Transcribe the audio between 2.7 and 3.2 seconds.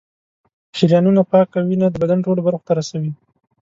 رسوي.